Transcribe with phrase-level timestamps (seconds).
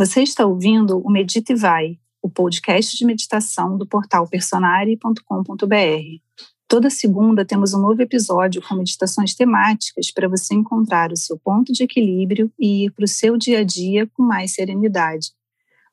[0.00, 5.74] Você está ouvindo o Medita e Vai, o podcast de meditação do portal personare.com.br.
[6.66, 11.70] Toda segunda temos um novo episódio com meditações temáticas para você encontrar o seu ponto
[11.70, 15.32] de equilíbrio e ir para o seu dia a dia com mais serenidade.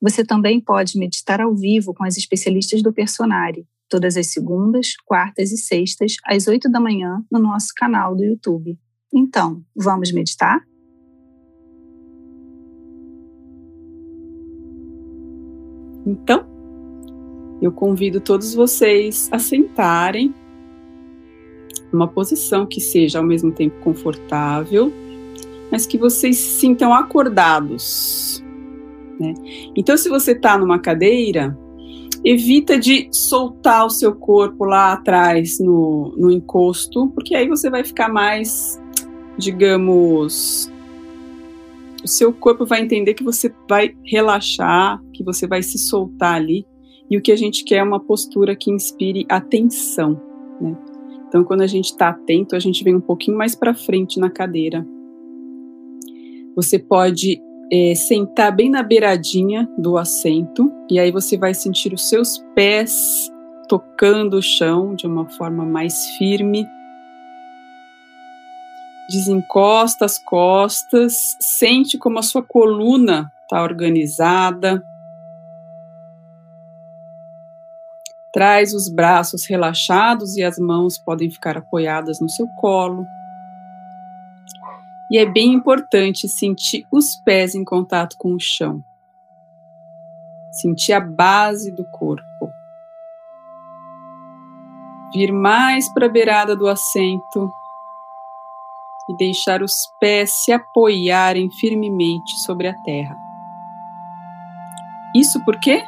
[0.00, 5.52] Você também pode meditar ao vivo com as especialistas do Personare, todas as segundas, quartas
[5.52, 8.78] e sextas, às oito da manhã, no nosso canal do YouTube.
[9.12, 10.62] Então, vamos meditar?
[16.08, 16.46] Então,
[17.60, 20.34] eu convido todos vocês a sentarem
[21.92, 24.90] numa posição que seja ao mesmo tempo confortável,
[25.70, 28.42] mas que vocês se sintam acordados.
[29.20, 29.34] Né?
[29.76, 31.58] Então, se você está numa cadeira,
[32.24, 37.84] evita de soltar o seu corpo lá atrás no, no encosto, porque aí você vai
[37.84, 38.80] ficar mais,
[39.36, 40.72] digamos,
[42.08, 46.66] o seu corpo vai entender que você vai relaxar, que você vai se soltar ali.
[47.10, 50.18] E o que a gente quer é uma postura que inspire atenção,
[50.60, 50.76] né?
[51.26, 54.30] Então, quando a gente está atento, a gente vem um pouquinho mais para frente na
[54.30, 54.86] cadeira.
[56.56, 57.38] Você pode
[57.70, 63.30] é, sentar bem na beiradinha do assento e aí você vai sentir os seus pés
[63.68, 66.66] tocando o chão de uma forma mais firme
[69.08, 74.82] desencosta as costas, sente como a sua coluna está organizada.
[78.32, 83.06] Traz os braços relaxados e as mãos podem ficar apoiadas no seu colo.
[85.10, 88.84] E é bem importante sentir os pés em contato com o chão.
[90.52, 92.52] Sentir a base do corpo.
[95.14, 97.50] Vir mais para a beirada do assento
[99.08, 103.16] e deixar os pés se apoiarem firmemente sobre a terra.
[105.14, 105.82] Isso porque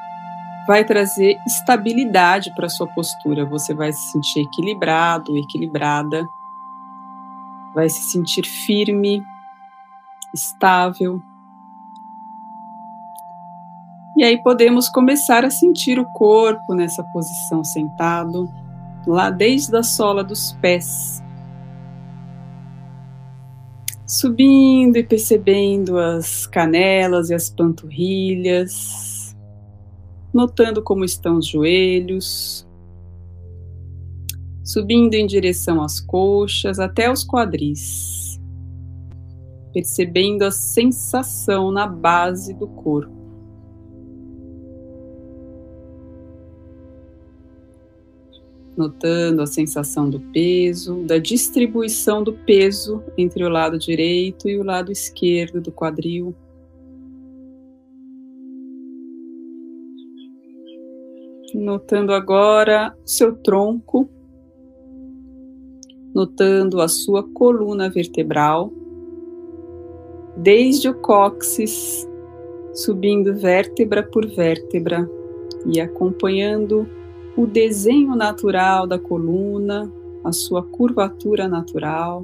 [0.67, 3.45] vai trazer estabilidade para a sua postura.
[3.45, 6.27] Você vai se sentir equilibrado, equilibrada,
[7.75, 9.23] vai se sentir firme,
[10.35, 11.21] estável.
[14.17, 18.49] E aí podemos começar a sentir o corpo nessa posição sentado,
[19.07, 21.23] lá desde a sola dos pés
[24.11, 29.37] subindo e percebendo as canelas e as panturrilhas,
[30.35, 32.69] notando como estão os joelhos,
[34.65, 38.41] subindo em direção às coxas até os quadris,
[39.73, 43.20] percebendo a sensação na base do corpo.
[48.77, 54.63] Notando a sensação do peso, da distribuição do peso entre o lado direito e o
[54.63, 56.35] lado esquerdo do quadril.
[61.53, 64.09] Notando agora seu tronco,
[66.15, 68.73] notando a sua coluna vertebral,
[70.37, 72.09] desde o cóccix,
[72.73, 75.09] subindo vértebra por vértebra
[75.67, 76.89] e acompanhando
[77.41, 79.91] o desenho natural da coluna,
[80.23, 82.23] a sua curvatura natural,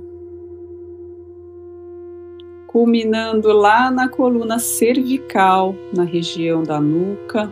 [2.66, 7.50] culminando lá na coluna cervical, na região da nuca,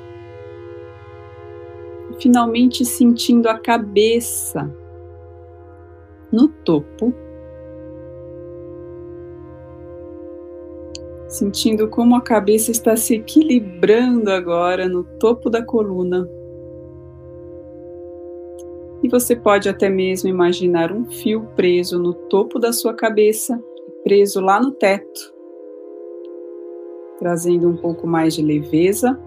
[2.19, 4.71] finalmente sentindo a cabeça
[6.31, 7.15] no topo.
[11.29, 16.29] Sentindo como a cabeça está se equilibrando agora no topo da coluna.
[19.05, 23.63] E você pode até mesmo imaginar um fio preso no topo da sua cabeça,
[24.03, 25.21] preso lá no teto,
[27.19, 29.21] trazendo um pouco mais de leveza,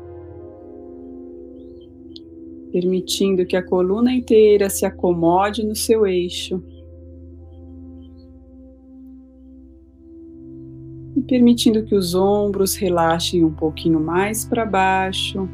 [2.72, 6.60] permitindo que a coluna inteira se acomode no seu eixo.
[11.16, 15.48] E permitindo que os ombros relaxem um pouquinho mais para baixo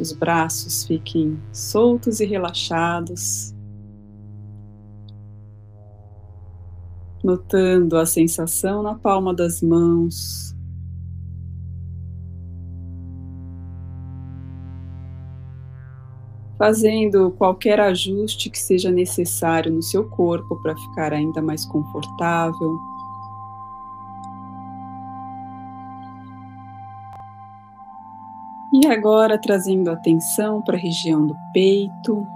[0.00, 3.54] os braços fiquem soltos e relaxados,
[7.24, 10.54] notando a sensação na palma das mãos.
[16.58, 22.78] Fazendo qualquer ajuste que seja necessário no seu corpo para ficar ainda mais confortável.
[28.82, 32.26] E agora trazendo atenção para a região do peito.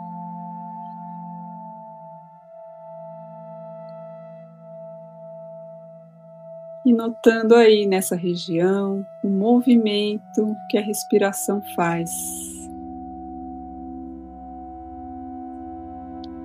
[6.86, 12.10] E notando aí nessa região o movimento que a respiração faz.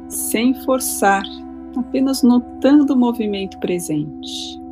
[0.10, 1.24] Sem forçar,
[1.78, 4.65] apenas notando o movimento presente.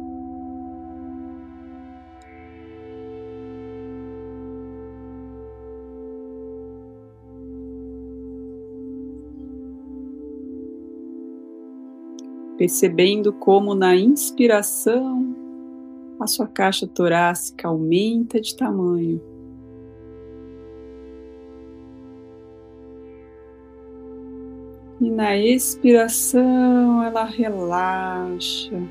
[12.64, 15.36] Percebendo como na inspiração
[16.18, 19.22] a sua caixa torácica aumenta de tamanho.
[25.02, 28.82] E na expiração ela relaxa.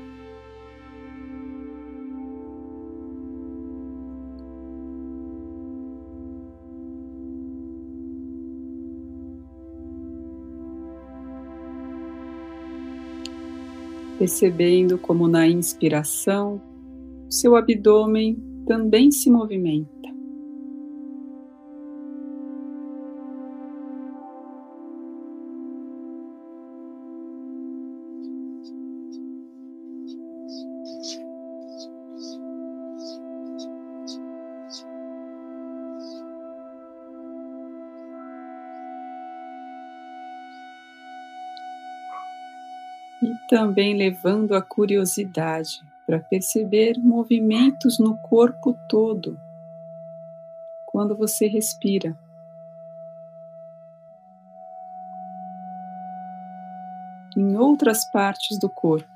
[14.23, 16.61] Percebendo como na inspiração
[17.29, 20.02] seu abdômen também se movimenta.
[43.23, 49.39] E também levando a curiosidade para perceber movimentos no corpo todo
[50.85, 52.15] quando você respira.
[57.35, 59.12] Em outras partes do corpo.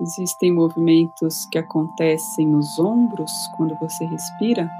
[0.00, 4.70] Existem movimentos que acontecem nos ombros quando você respira.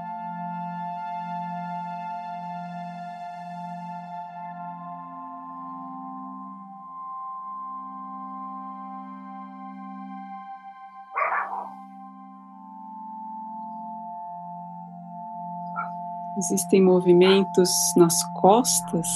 [16.35, 19.07] Existem movimentos nas costas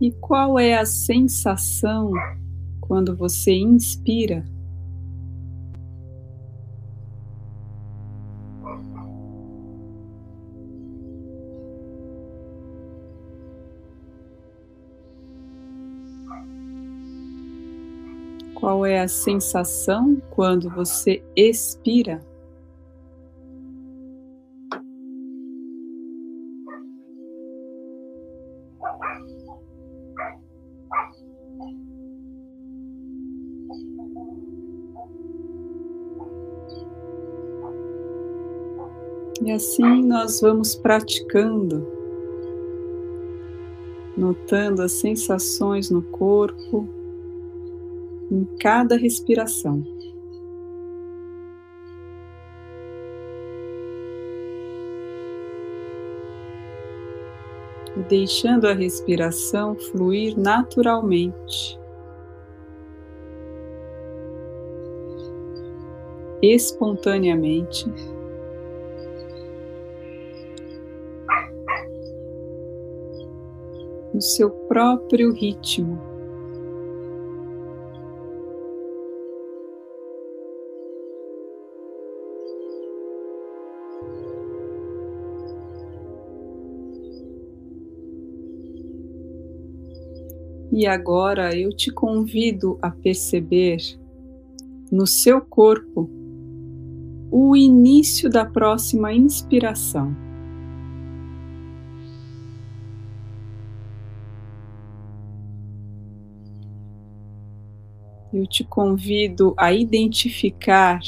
[0.00, 2.10] E qual é a sensação
[2.80, 4.42] quando você inspira?
[18.54, 22.29] Qual é a sensação quando você expira?
[39.42, 41.86] E assim nós vamos praticando,
[44.14, 46.86] notando as sensações no corpo,
[48.30, 49.82] em cada respiração.
[57.96, 61.80] E deixando a respiração fluir naturalmente.
[66.42, 67.90] Espontaneamente.
[74.20, 75.98] No seu próprio ritmo.
[90.70, 93.78] E agora eu te convido a perceber
[94.92, 96.10] no seu corpo
[97.32, 100.29] o início da próxima inspiração.
[108.32, 111.00] Eu te convido a identificar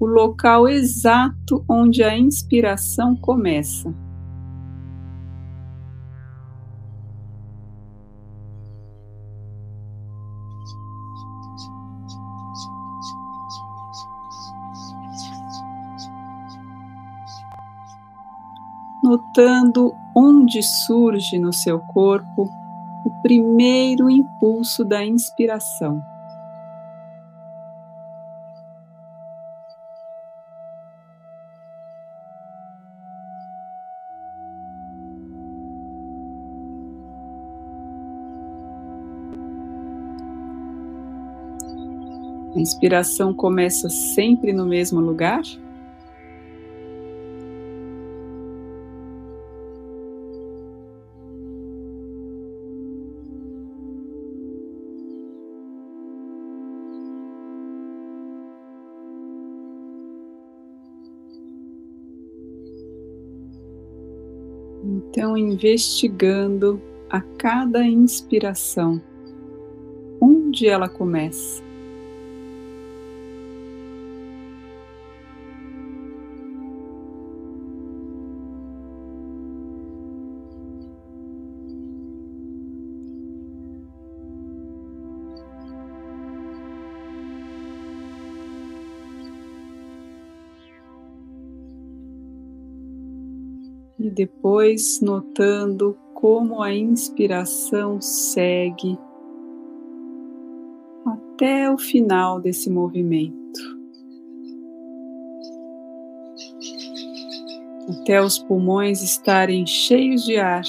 [0.00, 3.94] o local exato onde a inspiração começa.
[19.04, 22.48] Notando onde surge no seu corpo
[23.04, 26.02] o primeiro impulso da inspiração.
[42.54, 45.42] A inspiração começa sempre no mesmo lugar?
[64.84, 69.00] Então, investigando a cada inspiração,
[70.20, 71.71] onde ela começa.
[94.12, 98.96] Depois notando como a inspiração segue
[101.04, 103.32] até o final desse movimento.
[107.88, 110.62] Até os pulmões estarem cheios de ar.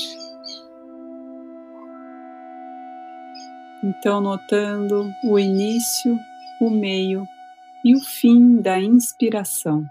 [3.84, 6.18] Então, notando o início,
[6.60, 7.28] o meio
[7.86, 9.86] e o fim da inspiração.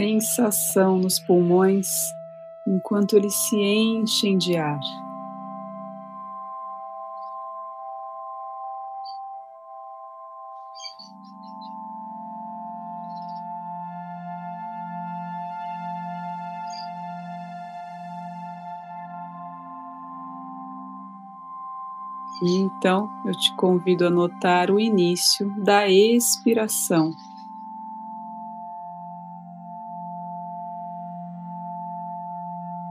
[0.00, 1.86] Sensação nos pulmões
[2.66, 4.80] enquanto eles se enchem de ar.
[22.42, 27.14] E então eu te convido a notar o início da expiração.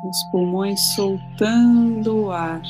[0.10, 2.62] Os pulmões soltando o ar.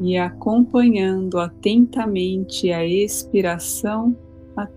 [0.00, 4.14] e acompanhando atentamente a expiração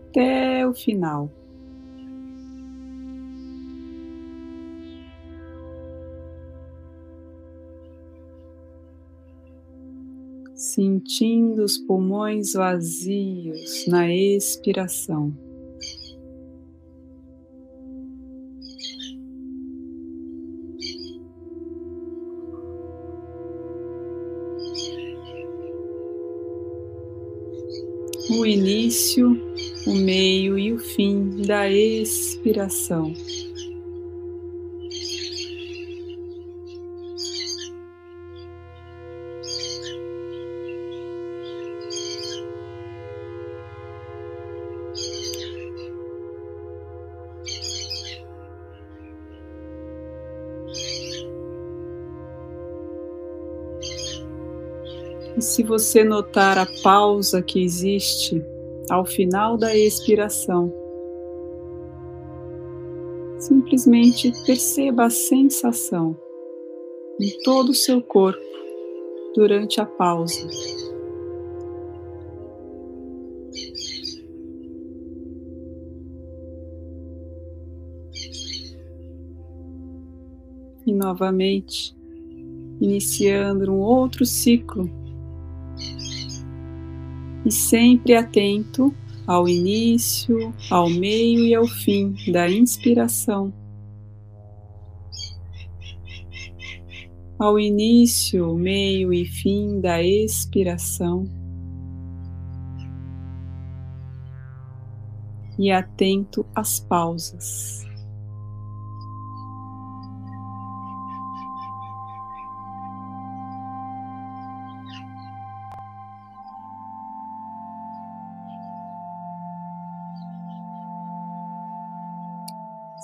[0.09, 1.31] até o final.
[10.55, 15.33] Sentindo os pulmões vazios na expiração.
[28.29, 29.46] o início,
[29.87, 33.13] o meio e o fim da expiração.
[55.37, 58.43] E se você notar a pausa que existe
[58.89, 60.73] ao final da expiração,
[63.39, 66.17] simplesmente perceba a sensação
[67.19, 68.39] em todo o seu corpo
[69.35, 70.47] durante a pausa.
[80.85, 81.93] E novamente,
[82.79, 84.89] iniciando um outro ciclo
[87.47, 88.93] e sempre atento
[89.25, 93.53] ao início, ao meio e ao fim da inspiração.
[97.39, 101.23] Ao início, meio e fim da expiração.
[105.57, 107.86] E atento às pausas.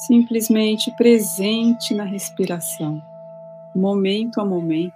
[0.08, 3.02] Simplesmente presente na respiração,
[3.76, 4.94] momento a momento.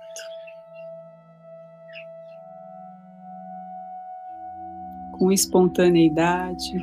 [5.11, 6.77] Com espontaneidade,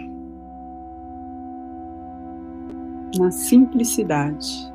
[3.16, 4.73] na simplicidade.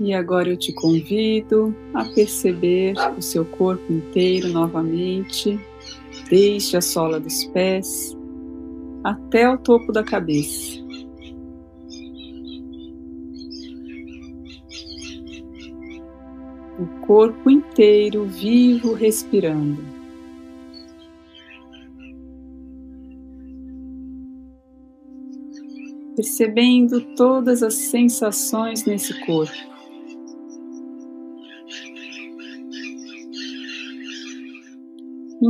[0.00, 5.60] E agora eu te convido a perceber o seu corpo inteiro novamente,
[6.30, 8.16] desde a sola dos pés
[9.04, 10.80] até o topo da cabeça.
[16.78, 19.84] O corpo inteiro vivo respirando.
[26.16, 29.70] Percebendo todas as sensações nesse corpo.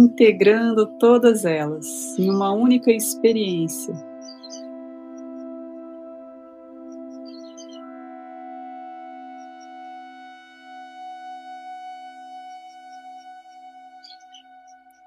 [0.01, 1.87] Integrando todas elas
[2.19, 3.95] em uma única experiência.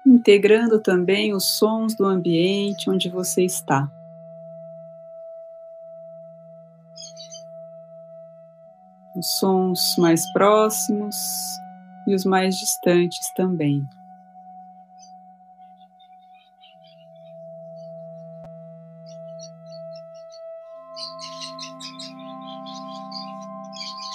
[0.06, 3.90] Integrando também os sons do ambiente onde você está.
[9.16, 11.16] Os sons mais próximos
[12.06, 13.86] e os mais distantes também.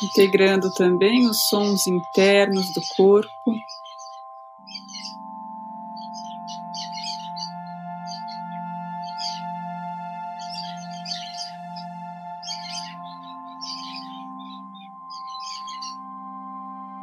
[0.04, 3.54] Integrando também os sons internos do corpo.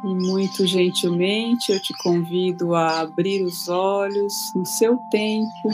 [0.03, 5.69] E muito gentilmente eu te convido a abrir os olhos no seu tempo,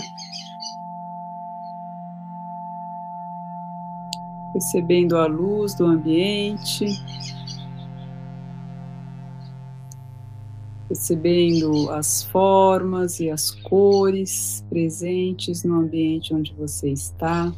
[4.64, 6.86] percebendo a luz do ambiente.
[10.88, 17.52] percebendo as formas e as cores presentes no ambiente onde você está.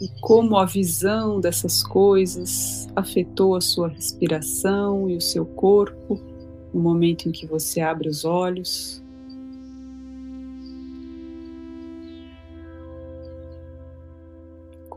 [0.00, 6.31] E como a visão dessas coisas afetou a sua respiração e o seu corpo
[6.72, 9.02] no momento em que você abre os olhos.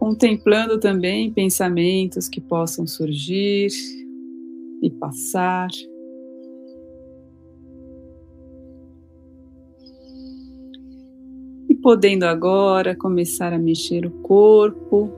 [0.05, 3.69] contemplando também pensamentos que possam surgir
[4.79, 5.67] e passar.
[11.67, 15.11] E podendo agora começar a mexer o corpo,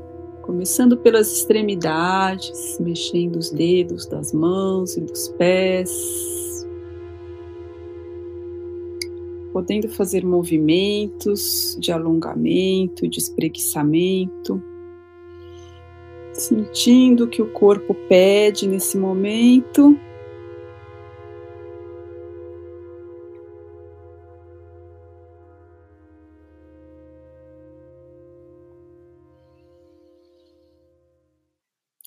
[0.43, 6.46] começando pelas extremidades, mexendo os dedos das mãos e dos pés.
[9.57, 14.61] Podendo fazer movimentos de alongamento, de espreguiçamento
[16.31, 19.99] sentindo o que o corpo pede nesse momento.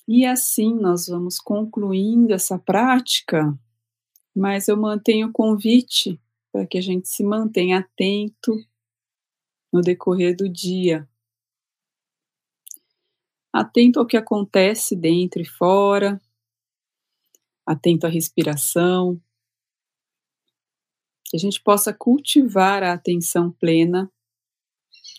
[0.07, 3.53] E assim nós vamos concluindo essa prática,
[4.33, 6.17] mas eu mantenho o convite
[6.51, 8.53] para que a gente se mantenha atento
[9.71, 11.07] no decorrer do dia.
[13.53, 16.21] Atento ao que acontece dentro e fora,
[17.65, 19.21] atento à respiração,
[21.25, 24.11] que a gente possa cultivar a atenção plena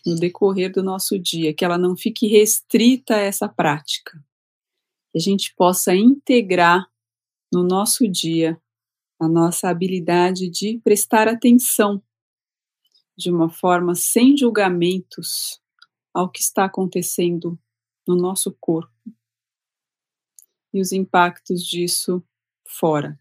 [0.04, 4.22] no decorrer do nosso dia, que ela não fique restrita a essa prática,
[5.10, 6.86] que a gente possa integrar
[7.50, 8.61] no nosso dia
[9.22, 12.02] a nossa habilidade de prestar atenção
[13.16, 15.60] de uma forma sem julgamentos
[16.12, 17.56] ao que está acontecendo
[18.06, 18.92] no nosso corpo
[20.74, 22.20] e os impactos disso
[22.66, 23.16] fora,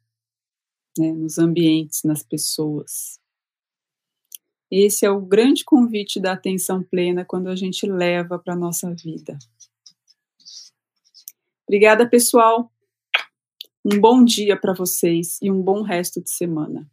[0.98, 3.20] né, nos ambientes, nas pessoas.
[4.72, 8.92] Esse é o grande convite da atenção plena quando a gente leva para a nossa
[8.96, 9.38] vida.
[11.68, 12.71] Obrigada, pessoal.
[13.84, 16.88] Um bom dia para vocês e um bom resto de semana.